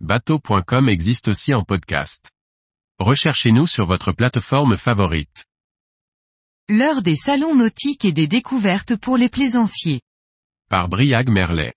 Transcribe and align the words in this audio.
bateau.com 0.00 0.90
existe 0.90 1.28
aussi 1.28 1.54
en 1.54 1.64
podcast. 1.64 2.30
Recherchez-nous 2.98 3.66
sur 3.66 3.86
votre 3.86 4.12
plateforme 4.12 4.76
favorite. 4.76 5.46
L'heure 6.68 7.00
des 7.00 7.16
salons 7.16 7.54
nautiques 7.54 8.04
et 8.04 8.12
des 8.12 8.28
découvertes 8.28 8.96
pour 8.96 9.16
les 9.16 9.30
plaisanciers. 9.30 10.02
Par 10.68 10.90
Briag 10.90 11.30
Merlet. 11.30 11.72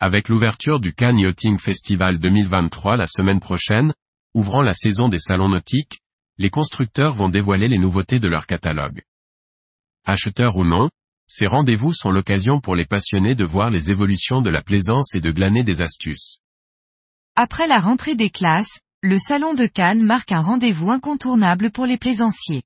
Avec 0.00 0.28
l'ouverture 0.28 0.80
du 0.80 0.92
Cannes 0.92 1.20
Yachting 1.20 1.56
Festival 1.58 2.18
2023 2.18 2.96
la 2.96 3.06
semaine 3.06 3.38
prochaine, 3.40 3.94
ouvrant 4.34 4.62
la 4.62 4.74
saison 4.74 5.08
des 5.08 5.20
salons 5.20 5.50
nautiques, 5.50 6.00
les 6.38 6.50
constructeurs 6.50 7.14
vont 7.14 7.28
dévoiler 7.28 7.68
les 7.68 7.78
nouveautés 7.78 8.18
de 8.18 8.28
leur 8.28 8.46
catalogue. 8.46 9.02
Acheteurs 10.04 10.56
ou 10.56 10.64
non, 10.64 10.90
ces 11.28 11.46
rendez-vous 11.46 11.92
sont 11.92 12.10
l'occasion 12.10 12.58
pour 12.60 12.74
les 12.74 12.86
passionnés 12.86 13.36
de 13.36 13.44
voir 13.44 13.70
les 13.70 13.90
évolutions 13.90 14.42
de 14.42 14.50
la 14.50 14.62
plaisance 14.62 15.14
et 15.14 15.20
de 15.20 15.30
glaner 15.30 15.62
des 15.62 15.80
astuces. 15.80 16.41
Après 17.34 17.66
la 17.66 17.80
rentrée 17.80 18.14
des 18.14 18.28
classes, 18.28 18.80
le 19.02 19.18
Salon 19.18 19.54
de 19.54 19.64
Cannes 19.64 20.02
marque 20.02 20.32
un 20.32 20.42
rendez-vous 20.42 20.90
incontournable 20.90 21.70
pour 21.70 21.86
les 21.86 21.96
plaisanciers. 21.96 22.62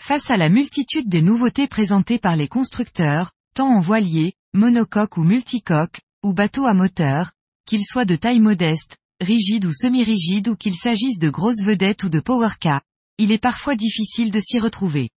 Face 0.00 0.30
à 0.30 0.36
la 0.36 0.48
multitude 0.48 1.08
des 1.08 1.22
nouveautés 1.22 1.68
présentées 1.68 2.18
par 2.18 2.34
les 2.34 2.48
constructeurs, 2.48 3.30
tant 3.54 3.68
en 3.68 3.78
voilier, 3.78 4.32
monocoque 4.52 5.16
ou 5.16 5.22
multicoque, 5.22 6.00
ou 6.24 6.32
bateau 6.32 6.66
à 6.66 6.74
moteur, 6.74 7.30
qu'ils 7.66 7.84
soient 7.84 8.04
de 8.04 8.16
taille 8.16 8.40
modeste, 8.40 8.96
rigide 9.20 9.64
ou 9.64 9.72
semi-rigide 9.72 10.48
ou 10.48 10.56
qu'il 10.56 10.74
s'agisse 10.74 11.20
de 11.20 11.30
grosses 11.30 11.62
vedettes 11.62 12.02
ou 12.02 12.08
de 12.08 12.18
powercar, 12.18 12.82
il 13.16 13.30
est 13.30 13.38
parfois 13.38 13.76
difficile 13.76 14.32
de 14.32 14.40
s'y 14.40 14.58
retrouver. 14.58 15.10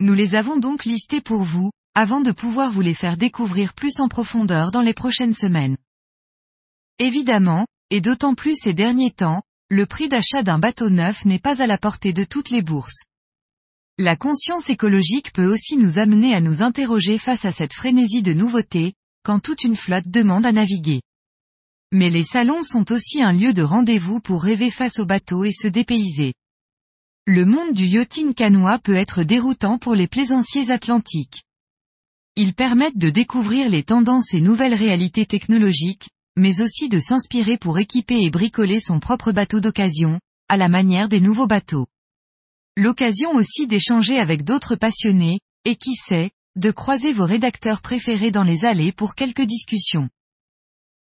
Nous 0.00 0.14
les 0.14 0.34
avons 0.34 0.56
donc 0.56 0.86
listés 0.86 1.20
pour 1.20 1.42
vous, 1.42 1.72
avant 1.94 2.22
de 2.22 2.32
pouvoir 2.32 2.70
vous 2.70 2.80
les 2.80 2.94
faire 2.94 3.18
découvrir 3.18 3.74
plus 3.74 4.00
en 4.00 4.08
profondeur 4.08 4.70
dans 4.70 4.82
les 4.82 4.94
prochaines 4.94 5.34
semaines. 5.34 5.76
Évidemment, 6.98 7.66
et 7.90 8.00
d'autant 8.00 8.34
plus 8.34 8.54
ces 8.56 8.74
derniers 8.74 9.10
temps, 9.10 9.42
le 9.68 9.86
prix 9.86 10.08
d'achat 10.08 10.42
d'un 10.42 10.58
bateau 10.58 10.90
neuf 10.90 11.24
n'est 11.24 11.38
pas 11.38 11.62
à 11.62 11.66
la 11.66 11.78
portée 11.78 12.12
de 12.12 12.24
toutes 12.24 12.50
les 12.50 12.62
bourses. 12.62 13.06
La 13.98 14.16
conscience 14.16 14.68
écologique 14.68 15.32
peut 15.32 15.50
aussi 15.50 15.76
nous 15.76 15.98
amener 15.98 16.34
à 16.34 16.40
nous 16.40 16.62
interroger 16.62 17.18
face 17.18 17.44
à 17.44 17.52
cette 17.52 17.72
frénésie 17.72 18.22
de 18.22 18.32
nouveautés, 18.32 18.94
quand 19.24 19.40
toute 19.40 19.64
une 19.64 19.76
flotte 19.76 20.08
demande 20.08 20.46
à 20.46 20.52
naviguer. 20.52 21.00
Mais 21.92 22.10
les 22.10 22.24
salons 22.24 22.62
sont 22.62 22.92
aussi 22.92 23.22
un 23.22 23.32
lieu 23.32 23.52
de 23.52 23.62
rendez-vous 23.62 24.20
pour 24.20 24.42
rêver 24.42 24.70
face 24.70 24.98
au 24.98 25.06
bateau 25.06 25.44
et 25.44 25.52
se 25.52 25.66
dépayser. 25.66 26.34
Le 27.26 27.44
monde 27.44 27.72
du 27.72 27.86
yachting 27.86 28.34
canois 28.34 28.78
peut 28.78 28.94
être 28.94 29.22
déroutant 29.22 29.78
pour 29.78 29.94
les 29.94 30.06
plaisanciers 30.06 30.70
atlantiques. 30.70 31.42
Ils 32.36 32.54
permettent 32.54 32.98
de 32.98 33.10
découvrir 33.10 33.70
les 33.70 33.82
tendances 33.82 34.34
et 34.34 34.40
nouvelles 34.40 34.74
réalités 34.74 35.26
technologiques, 35.26 36.10
mais 36.36 36.60
aussi 36.60 36.88
de 36.88 37.00
s'inspirer 37.00 37.56
pour 37.56 37.78
équiper 37.78 38.22
et 38.22 38.30
bricoler 38.30 38.80
son 38.80 39.00
propre 39.00 39.32
bateau 39.32 39.60
d'occasion, 39.60 40.20
à 40.48 40.56
la 40.56 40.68
manière 40.68 41.08
des 41.08 41.20
nouveaux 41.20 41.46
bateaux. 41.46 41.86
L'occasion 42.76 43.32
aussi 43.32 43.66
d'échanger 43.66 44.18
avec 44.18 44.44
d'autres 44.44 44.76
passionnés, 44.76 45.40
et 45.64 45.76
qui 45.76 45.94
sait, 45.94 46.30
de 46.56 46.70
croiser 46.70 47.12
vos 47.12 47.24
rédacteurs 47.24 47.82
préférés 47.82 48.30
dans 48.30 48.42
les 48.42 48.64
allées 48.64 48.92
pour 48.92 49.14
quelques 49.14 49.46
discussions. 49.46 50.08